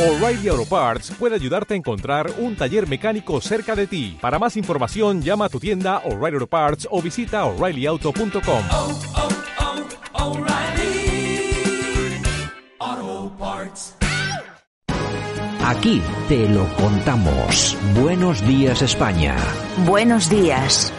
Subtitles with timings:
[0.00, 4.16] O'Reilly Auto Parts puede ayudarte a encontrar un taller mecánico cerca de ti.
[4.18, 8.62] Para más información, llama a tu tienda O'Reilly Auto Parts o visita oreillyauto.com.
[8.72, 8.98] oh,
[12.80, 13.94] oh, Parts.
[15.66, 17.76] Aquí te lo contamos.
[18.00, 19.36] Buenos días España.
[19.84, 20.94] Buenos días.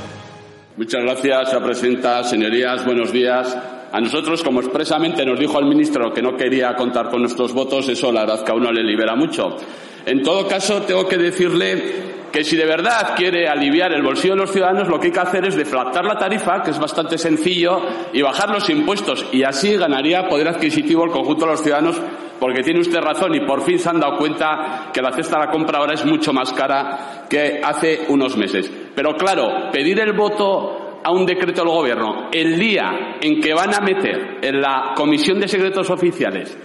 [0.77, 2.23] Muchas gracias, señora presidenta.
[2.23, 3.57] Señorías, buenos días.
[3.91, 7.89] A nosotros, como expresamente nos dijo el ministro que no quería contar con nuestros votos,
[7.89, 9.57] eso la verdad que a uno le libera mucho.
[10.05, 14.41] En todo caso, tengo que decirle que si de verdad quiere aliviar el bolsillo de
[14.41, 17.81] los ciudadanos, lo que hay que hacer es deflactar la tarifa, que es bastante sencillo,
[18.13, 19.25] y bajar los impuestos.
[19.33, 22.01] Y así ganaría poder adquisitivo el conjunto de los ciudadanos,
[22.39, 25.45] porque tiene usted razón y por fin se han dado cuenta que la cesta de
[25.45, 28.71] la compra ahora es mucho más cara que hace unos meses.
[28.95, 33.73] Pero claro, pedir el voto a un decreto del gobierno el día en que van
[33.73, 36.57] a meter en la Comisión de Secretos Oficiales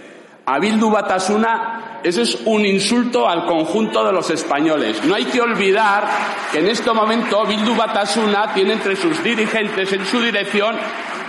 [0.48, 5.04] a Bildu Batasuna, eso es un insulto al conjunto de los españoles.
[5.04, 6.06] No hay que olvidar
[6.52, 10.76] que en este momento Bildu Batasuna tiene entre sus dirigentes en su dirección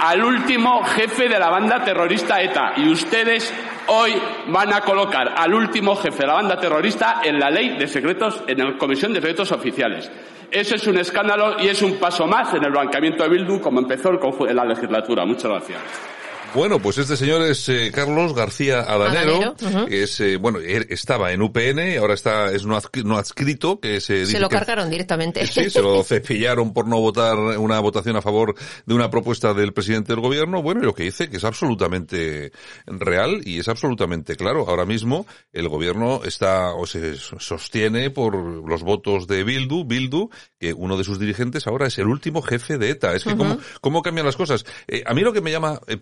[0.02, 2.73] al último jefe de la banda terrorista ETA.
[2.78, 3.53] Y ustedes
[3.88, 4.14] hoy
[4.48, 8.44] van a colocar al último jefe de la banda terrorista en la ley de secretos,
[8.48, 10.12] en la Comisión de Secretos Oficiales.
[10.50, 13.80] Eso es un escándalo y es un paso más en el blanqueamiento de Bildu como
[13.80, 14.12] empezó
[14.48, 15.25] en la legislatura.
[15.25, 16.17] Muchas gracias.
[16.56, 19.56] Bueno, pues este señor es eh, Carlos García Adanero,
[19.88, 24.22] que es, eh, bueno, estaba en UPN, ahora está, es no, no adscrito, que se
[24.22, 25.45] dice Se lo que- cargaron directamente.
[25.45, 28.56] Sí, se lo cepillaron por no votar una votación a favor
[28.88, 30.64] de una propuesta del presidente del gobierno.
[30.64, 32.52] Bueno, y lo que dice que es absolutamente
[32.88, 34.66] real y es absolutamente claro.
[34.68, 40.73] Ahora mismo el gobierno está o se sostiene por los votos de Bildu, Bildu, que
[40.73, 43.14] uno de sus dirigentes ahora es el último jefe de ETA.
[43.14, 44.66] Es que cómo, cómo cambian las cosas.
[44.88, 45.98] Eh, a mí lo que me llama eh,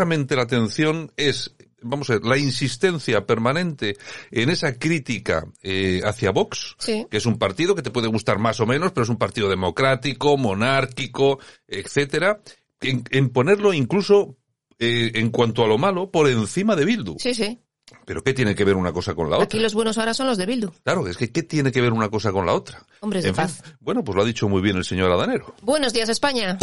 [0.00, 3.96] poderosamente la atención es vamos a ver, la insistencia permanente
[4.30, 7.06] en esa crítica eh, hacia Vox, Sí.
[7.10, 9.48] que es un partido que te puede gustar más o menos, pero es un partido
[9.48, 12.40] democrático, monárquico, etcétera,
[12.82, 14.36] en, en ponerlo incluso
[14.78, 17.16] eh, en cuanto a lo malo por encima de Bildu.
[17.18, 17.58] Sí, sí.
[18.04, 19.60] Pero ¿qué tiene que ver una cosa con la Aquí otra?
[19.60, 20.70] los buenos ahora son los de Bildu.
[20.84, 22.84] Claro, es que ¿qué tiene que ver una cosa con la otra?
[23.00, 23.62] Hombres de fin, paz.
[23.80, 25.54] bueno, pues lo ha dicho muy bien el señor Adanero.
[25.62, 26.58] Buenos días, España.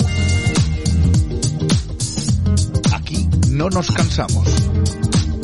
[3.57, 4.47] No nos cansamos.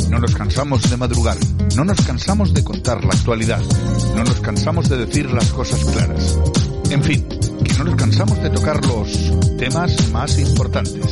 [0.09, 1.38] No nos cansamos de madrugar.
[1.75, 3.59] No nos cansamos de contar la actualidad.
[4.16, 6.38] No nos cansamos de decir las cosas claras.
[6.91, 7.28] En fin,
[7.63, 9.09] que no nos cansamos de tocar los
[9.57, 11.03] temas más importantes.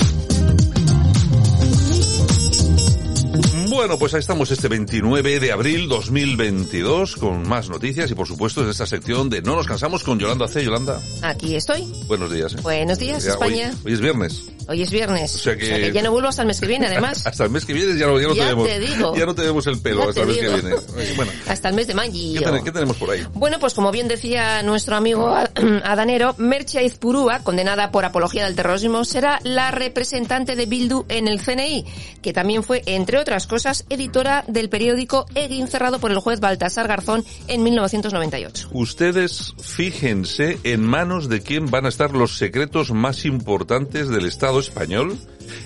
[3.69, 8.62] Bueno, pues ahí estamos este 29 de abril 2022 con más noticias y por supuesto
[8.63, 10.63] en esta sección de No nos cansamos con Yolanda C.
[10.63, 11.91] Yolanda, Aquí estoy.
[12.07, 12.53] buenos días.
[12.53, 12.57] ¿eh?
[12.62, 13.73] Buenos días, hoy- España.
[13.85, 14.44] Hoy, es viernes.
[14.72, 15.36] Hoy es viernes.
[15.36, 17.26] O sea que- ya no vuelvo hasta el mes que viene, además.
[17.32, 19.16] Hasta el mes que viene ya no, ya no Ya tenemos, te digo.
[19.16, 20.76] ya no tenemos el pelo Ya hasta el te mes que viene.
[20.98, 22.40] Oye, Bueno, hasta el mes de mayo.
[22.40, 23.26] ¿qué, ten- qué tenemos por ahí?
[23.34, 25.36] Bueno, pues como bien decía nuestro amigo
[25.84, 31.42] Adanero, Merche Izpurúa, condenada por apología del terrorismo, será la representante de Bildu en el
[31.42, 31.86] CNI,
[32.22, 36.88] que también fue, entre otras cosas, editora del periódico Egin, cerrado por el juez Baltasar
[36.88, 38.70] Garzón en 1998.
[38.72, 44.61] Ustedes fíjense en manos de quién van a estar los secretos más importantes del Estado
[44.62, 45.18] español,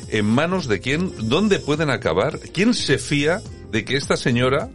[0.10, 3.42] en manos de quién, dónde pueden acabar, quién se fía
[3.72, 4.70] de que esta señora,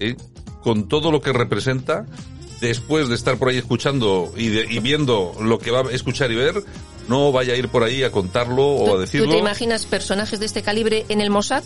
[0.00, 0.16] eh,
[0.62, 2.06] con todo lo que representa,
[2.60, 6.32] después de estar por ahí escuchando y, de- y viendo lo que va a escuchar
[6.32, 6.62] y ver,
[7.08, 9.26] no vaya a ir por ahí a contarlo o a ¿Tú, decirlo.
[9.26, 11.62] tú te imaginas personajes de este calibre en el Mossad?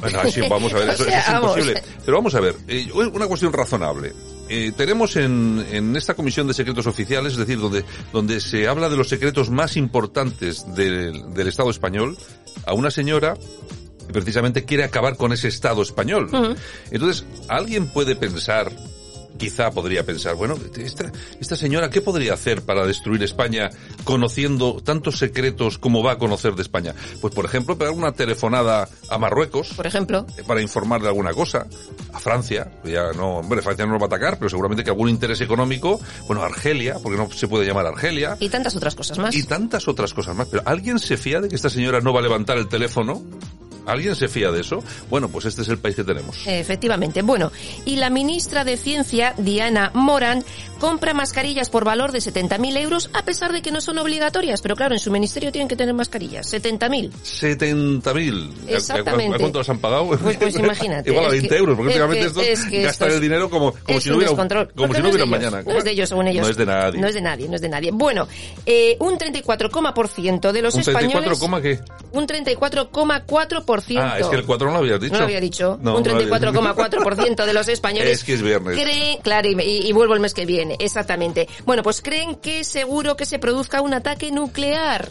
[0.00, 1.50] Bueno, vamos a ver, O eso, es vamos.
[1.56, 1.82] imposible.
[2.04, 4.12] Pero vamos a ver, eh, una cuestión razonable.
[4.52, 8.88] Eh, tenemos en, en esta comisión de secretos oficiales, es decir, donde, donde se habla
[8.90, 12.18] de los secretos más importantes del, del Estado español,
[12.66, 13.36] a una señora
[14.08, 16.28] que precisamente quiere acabar con ese Estado español.
[16.90, 18.72] Entonces, alguien puede pensar,
[19.40, 23.70] quizá podría pensar, bueno, esta, esta señora, ¿qué podría hacer para destruir España
[24.04, 26.94] conociendo tantos secretos como va a conocer de España?
[27.22, 30.26] Pues, por ejemplo, pegar una telefonada a Marruecos Por ejemplo.
[30.36, 31.66] eh, para informar de alguna cosa,
[32.12, 35.08] a Francia, ya no, hombre, Francia no nos va a atacar, pero seguramente que algún
[35.08, 39.34] interés económico, bueno, Argelia, porque no se puede llamar Argelia, Y tantas otras cosas más.
[39.34, 40.48] y tantas otras cosas más.
[40.48, 43.22] Pero ¿alguien se fía de que esta señora no va a levantar el teléfono?
[43.86, 44.82] ¿Alguien se fía de eso?
[45.08, 46.36] Bueno, pues este es el país que tenemos.
[46.46, 47.22] Efectivamente.
[47.22, 47.50] Bueno,
[47.84, 50.44] y la ministra de Ciencia, Diana Moran,
[50.78, 54.62] compra mascarillas por valor de 70.000 euros a pesar de que no son obligatorias.
[54.62, 56.52] Pero claro, en su ministerio tienen que tener mascarillas.
[56.52, 57.10] 70.000.
[57.12, 58.50] 70.000.
[58.68, 59.36] ¿A- a- Exactamente.
[59.36, 60.06] ¿A, cuánto los han pagado?
[60.08, 61.10] Pues, pues imagínate.
[61.10, 63.20] Igual a es 20 que- euros, porque es últimamente estos es que gastan estos- el
[63.22, 65.62] dinero como, como es si no hubiera, como porque si no es de hubiera mañana.
[65.62, 66.44] No es de ellos, según ellos.
[66.44, 67.00] No es de nadie.
[67.00, 67.90] No es de nadie, no es de nadie.
[67.92, 68.28] Bueno,
[68.66, 71.12] eh, un 34,% de los ¿Un españoles...
[71.12, 71.80] 34, coma qué?
[72.12, 73.98] Un 34%.
[74.00, 75.12] Ah, es que el 4 no lo habías dicho.
[75.12, 75.78] No lo había dicho.
[75.80, 76.52] No, un no lo había dicho.
[76.52, 78.78] 34,4% de los españoles Es que es viernes.
[78.80, 81.48] creen, claro, y, y- vuelvo el mes que viene, exactamente.
[81.64, 85.08] Bueno, pues creen que es seguro que se produzca un ataque nuclear.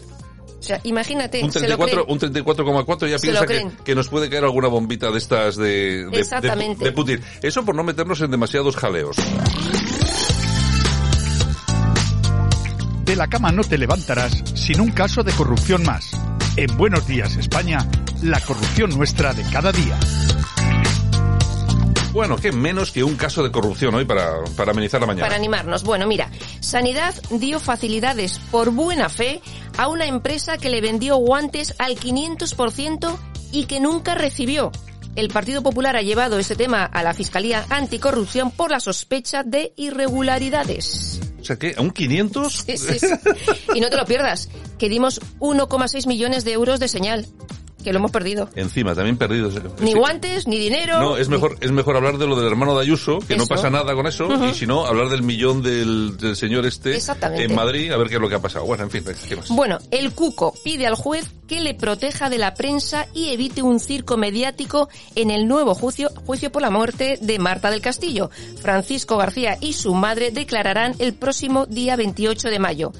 [0.59, 2.11] O sea, imagínate, Un se lo 34, creen.
[2.11, 3.45] un 34,4 ya piensa
[3.85, 6.83] que, nos puede caer alguna bombita de estas de, de, Exactamente.
[6.83, 7.21] de, de Putin.
[7.41, 9.15] Eso por no meternos en demasiados jaleos.
[13.05, 16.11] De la cama no te levantarás sin un caso de corrupción más.
[16.59, 17.87] En Buenos Días, España,
[18.21, 19.97] la corrupción nuestra de cada día.
[22.11, 25.25] Bueno, qué menos que un caso de corrupción hoy para, para amenizar la mañana.
[25.25, 25.83] Para animarnos.
[25.83, 26.29] Bueno, mira,
[26.59, 29.41] Sanidad dio facilidades por buena fe
[29.77, 33.17] a una empresa que le vendió guantes al 500%
[33.53, 34.73] y que nunca recibió.
[35.15, 39.71] El Partido Popular ha llevado este tema a la Fiscalía Anticorrupción por la sospecha de
[39.77, 41.21] irregularidades.
[41.41, 41.73] O sea, ¿qué?
[41.77, 42.53] ¿A un 500?
[42.65, 43.07] Sí, sí, sí.
[43.73, 47.25] Y no te lo pierdas, que dimos 1,6 millones de euros de señal,
[47.89, 48.47] que lo hemos perdido.
[48.55, 49.53] Encima, también perdidos.
[49.79, 49.97] Ni Sí.
[49.97, 50.99] guantes, ni dinero.
[50.99, 53.45] No, es ni- mejor, es mejor hablar de lo del hermano de Ayuso, que no
[53.47, 56.97] pasa nada con eso, y si no, hablar del millón del, del señor este
[57.37, 58.65] en Madrid, a ver qué es lo que ha pasado.
[58.65, 59.49] Bueno, en fin, ¿qué más?
[59.49, 63.79] Bueno, el Cuco pide al juez que le proteja de la prensa y evite un
[63.79, 68.29] circo mediático en el nuevo juicio, juicio por la muerte de Marta del Castillo.
[68.61, 72.91] Francisco García y su madre declararán el próximo día 28 de mayo.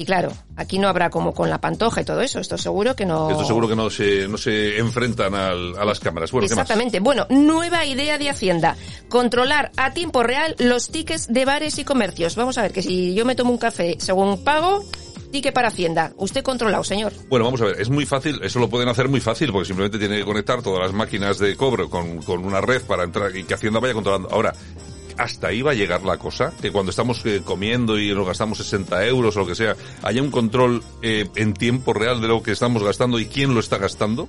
[0.00, 3.04] Y claro, aquí no habrá como con la pantoja y todo eso, esto seguro que
[3.04, 3.30] no...
[3.30, 6.30] Esto seguro que no se, no se enfrentan al- a las cámaras.
[6.32, 6.62] Bueno, ¿qué más?
[6.62, 7.00] Exactamente.
[7.00, 8.76] Bueno, nueva idea de Hacienda.
[9.10, 12.34] Controlar a tiempo real los tickets de bares y comercios.
[12.34, 14.86] Vamos a ver que si yo me tomo un café según pago,
[15.32, 16.12] ticket para Hacienda.
[16.16, 17.12] Usted controlado, señor.
[17.28, 19.98] Bueno, vamos a ver, es muy fácil, eso lo pueden hacer muy fácil, porque simplemente
[19.98, 23.44] tiene que conectar todas las máquinas de cobro con, con una red para entrar y
[23.44, 24.30] que Hacienda vaya controlando.
[24.30, 24.54] Ahora,
[25.20, 28.58] hasta ahí va a llegar la cosa, que cuando estamos eh, comiendo y nos gastamos
[28.58, 32.42] 60 euros o lo que sea, haya un control eh, en tiempo real de lo
[32.42, 34.28] que estamos gastando y quién lo está gastando.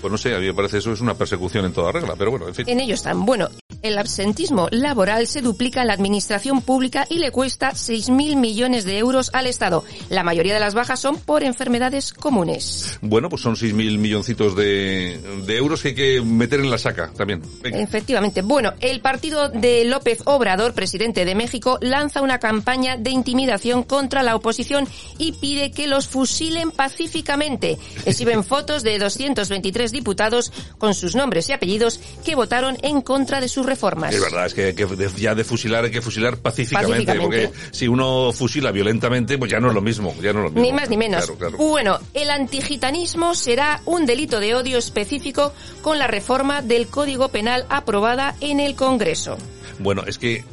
[0.00, 2.30] Pues no sé, a mí me parece eso es una persecución en toda regla, pero
[2.32, 2.68] bueno, en fin.
[2.68, 3.24] En ello están.
[3.24, 3.48] Bueno,
[3.82, 8.98] el absentismo laboral se duplica en la administración pública y le cuesta 6.000 millones de
[8.98, 9.84] euros al Estado.
[10.08, 12.98] La mayoría de las bajas son por enfermedades comunes.
[13.02, 17.10] Bueno, pues son 6.000 milloncitos de, de euros que hay que meter en la saca
[17.16, 17.42] también.
[17.62, 17.78] Venga.
[17.78, 18.42] Efectivamente.
[18.42, 24.22] Bueno, el partido de López Obrador, presidente de México, lanza una campaña de intimidación contra
[24.22, 24.86] la oposición
[25.18, 27.78] y pide que los fusilen pacíficamente.
[28.06, 33.48] Exhiben fotos de 223 diputados con sus nombres y apellidos que votaron en contra de
[33.48, 34.14] sus reformas.
[34.14, 34.74] Es verdad, es que,
[35.16, 37.48] ya de fusilar hay que fusilar pacíficamente, Pacíficamente.
[37.48, 40.50] porque si uno fusila violentamente, pues ya no es lo mismo, ya no es lo
[40.50, 40.62] mismo.
[40.62, 41.24] Ni más ni menos.
[41.24, 41.56] Claro, claro.
[41.56, 47.64] Bueno, el antigitanismo será un delito de odio específico con la reforma del Código Penal
[47.68, 49.38] aprobada en el Congreso.
[49.78, 50.44] Bueno, es que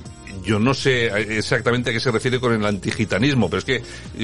[0.44, 1.08] yo no sé
[1.38, 3.84] exactamente a qué se refiere con el antigitanismo, pero es que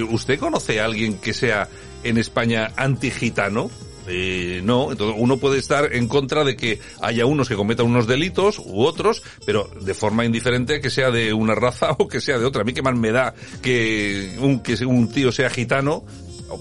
[0.10, 1.68] ¿usted conoce a alguien que sea
[2.04, 3.70] en España antigitano?
[4.08, 8.08] Eh, no, entonces uno puede estar en contra de que haya unos que cometan unos
[8.08, 12.38] delitos u otros, pero de forma indiferente que sea de una raza o que sea
[12.38, 12.62] de otra.
[12.62, 16.04] A mí qué mal me da que un, que un tío sea gitano.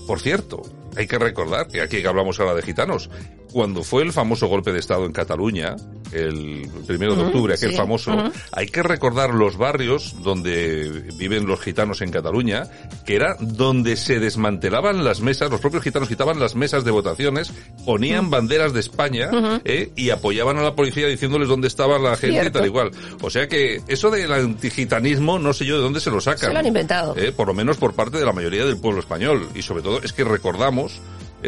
[0.06, 0.62] Por cierto,
[0.96, 3.10] hay que recordar que aquí que hablamos ahora de gitanos,
[3.52, 5.76] cuando fue el famoso golpe de Estado en Cataluña,
[6.12, 11.60] el primero de octubre, aquel sí, famoso, hay que recordar los barrios donde viven los
[11.60, 12.64] gitanos en Cataluña,
[13.04, 17.52] que era donde se desmantelaban las mesas, los propios gitanos quitaban las mesas de votaciones,
[17.84, 19.30] ponían banderas de España
[19.64, 19.90] ¿eh?
[19.96, 22.48] y apoyaban a la policía diciéndoles dónde estaba la gente Cierto.
[22.48, 22.90] y tal igual.
[23.22, 26.48] O sea que eso del antigitanismo no sé yo de dónde se lo sacan.
[26.48, 27.16] Se lo han inventado.
[27.16, 27.32] ¿eh?
[27.32, 29.48] Por lo menos por parte de la mayoría del pueblo español.
[29.54, 31.00] Y sobre todo es que recordamos,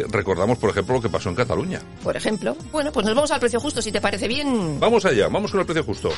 [0.09, 1.81] recordamos por ejemplo lo que pasó en Cataluña.
[2.03, 2.55] Por ejemplo.
[2.71, 4.79] Bueno, pues nos vamos al precio justo, si te parece bien.
[4.79, 6.09] Vamos allá, vamos con el precio justo.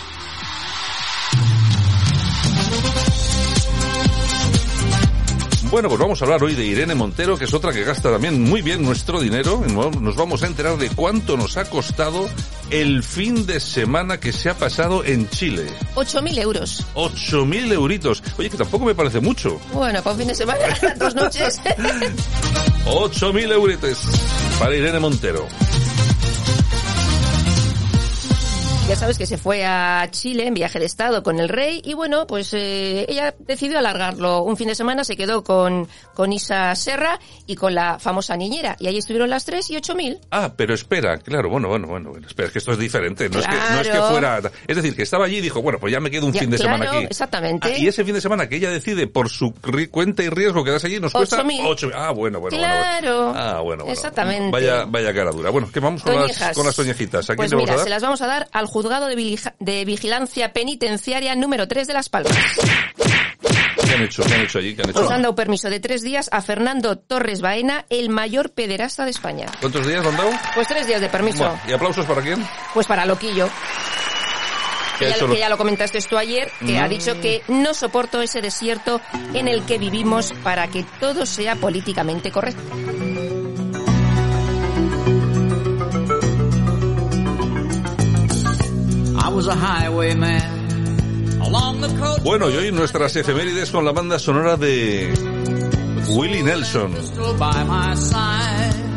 [5.72, 8.42] Bueno, pues vamos a hablar hoy de Irene Montero, que es otra que gasta también
[8.42, 9.62] muy bien nuestro dinero.
[10.02, 12.28] Nos vamos a enterar de cuánto nos ha costado
[12.72, 15.68] el fin de semana que se ha pasado en Chile.
[15.94, 16.86] 8.000 euros.
[16.96, 18.24] 8.000 euritos.
[18.40, 19.60] Oye, que tampoco me parece mucho.
[19.72, 20.60] Bueno, para un fin de semana,
[20.98, 21.62] dos noches.
[22.86, 24.00] 8.000 euritos
[24.58, 25.48] para Irene Montero.
[28.90, 31.94] Ya sabes que se fue a Chile en viaje de estado con el rey y
[31.94, 36.74] bueno, pues eh, ella decidió alargarlo un fin de semana, se quedó con, con Isa
[36.76, 40.18] Serra y con la famosa niñera y ahí estuvieron las tres y ocho mil.
[40.32, 43.46] Ah, pero espera, claro, bueno, bueno, bueno, espera, es que esto es diferente, no, es,
[43.46, 44.42] que, no es que fuera...
[44.68, 46.50] Es decir, que estaba allí y dijo, bueno, pues ya me quedo un Ya, fin
[46.50, 47.04] de semana aquí.
[47.06, 47.72] exactamente.
[47.72, 49.54] Ah, y ese fin de semana que ella decide por su
[49.92, 51.62] cuenta y riesgo quedarse allí nos cuesta 8.000.
[51.62, 51.92] 8.000.
[51.94, 53.26] Ah, bueno, bueno, Claro.
[53.26, 53.40] bueno.
[53.40, 53.92] Ah, bueno, bueno.
[53.94, 54.50] Exactamente.
[54.52, 55.52] Vaya, vaya cara dura.
[55.52, 57.26] Bueno, que vamos con las, con las toñejitas.
[57.30, 57.84] ¿A quién Pues vamos mira, a dar?
[57.84, 62.08] se las vamos a dar al juzgado de, de vigilancia penitenciaria número 3 de Las
[62.08, 62.34] Palmas.
[63.86, 64.24] ¿Qué han hecho?
[64.24, 64.74] ¿Qué han hecho allí?
[64.76, 65.00] ¿Qué han hecho?
[65.00, 69.12] Pues han dado permiso de tres días a Fernando Torres Baena, el mayor pederasta de
[69.12, 69.48] España.
[69.60, 70.30] ¿Cuántos días han dado?
[70.56, 71.40] Pues tres días de permiso.
[71.40, 72.48] Bueno, ¿Y aplausos para quién?
[72.74, 73.50] Pues para Loquillo.
[74.98, 76.84] ¿Qué Que ya, hecho que lo- ya lo comentaste tú ayer, que Mm.
[76.84, 79.02] ha dicho que no soporto ese desierto
[79.34, 82.62] en el que vivimos para que todo sea políticamente correcto.
[92.24, 95.14] Bueno, y hoy nuestras efemérides con la banda sonora de
[96.10, 96.94] Willie Nelson.
[97.38, 98.90] by my side.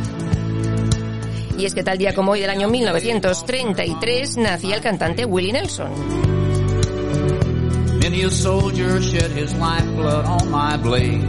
[1.58, 5.90] Y es que tal día como hoy del año 1933 nacía el cantante Willie Nelson.
[8.02, 11.24] Many a soldier shed his lifeblood on my blade.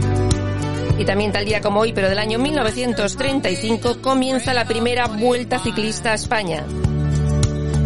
[0.98, 6.12] Y también tal día como hoy, pero del año 1935, comienza la primera vuelta ciclista
[6.12, 6.64] a España.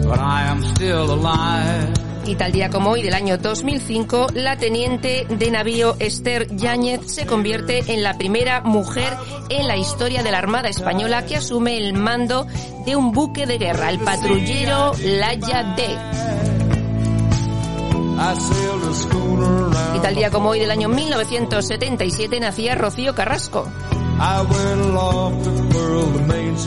[0.08, 1.92] But I am still alive.
[2.24, 7.26] Y tal día como hoy del año 2005, la teniente de navío Esther Yáñez se
[7.26, 9.12] convierte en la primera mujer
[9.50, 12.46] en la historia de la Armada Española que asume el mando
[12.86, 15.98] de un buque de guerra, el patrullero Laya D.
[19.94, 23.66] Y tal día como hoy del año 1977 nacía Rocío Carrasco.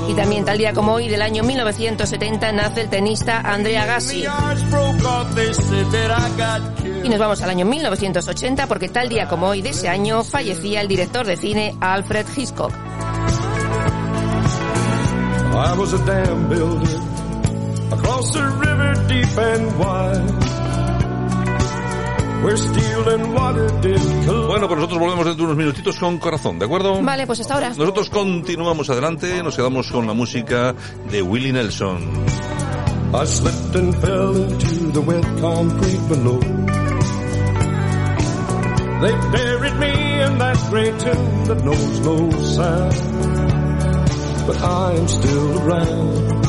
[0.08, 4.24] Y también tal día como hoy del año 1970 nace el tenista Andrea Gassi.
[7.04, 10.82] Y nos vamos al año 1980 porque tal día como hoy de ese año fallecía
[10.82, 12.72] el director de cine Alfred Hitchcock.
[15.54, 17.02] I was a dam builder
[17.92, 20.81] across river deep and wide.
[24.48, 27.02] Bueno, pues nosotros volvemos dentro de unos minutitos con corazón, ¿de acuerdo?
[27.02, 27.70] Vale, pues hasta ahora.
[27.70, 30.74] Nosotros continuamos adelante, nos quedamos con la música
[31.12, 32.02] de Willie Nelson.
[33.14, 36.40] I slipped and fell into the wet concrete below.
[39.02, 42.94] They buried me in that gray tomb that knows no sound.
[44.48, 46.46] But I am still around.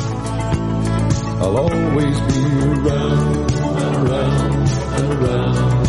[1.43, 5.82] I'll always be around and around and around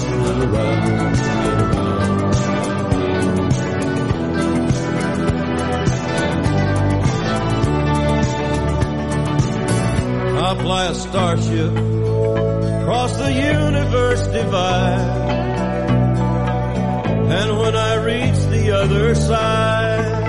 [10.63, 15.31] fly a starship across the universe divide.
[17.37, 20.23] And when I reach the other side,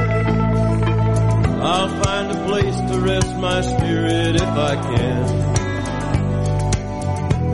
[1.63, 5.44] I'll find a place to rest my spirit if I can.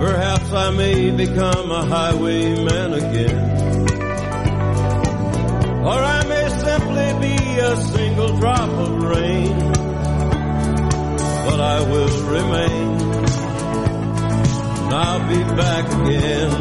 [0.01, 3.89] Perhaps I may become a highwayman again.
[5.85, 9.71] Or I may simply be a single drop of rain
[11.51, 13.01] but I will remain.
[14.83, 16.60] And I'll be back again